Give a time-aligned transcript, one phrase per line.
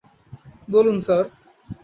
[0.67, 1.25] বলুন, স্যার?